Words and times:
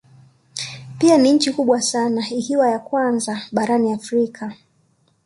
Pia 0.99 1.17
ni 1.17 1.33
nchi 1.33 1.53
kubwa 1.53 1.81
sana 1.81 2.29
ikiwa 2.29 2.65
ni 2.65 2.71
ya 2.71 2.79
kwanza 2.79 3.41
barani 3.51 3.91
Afrika 3.93 4.53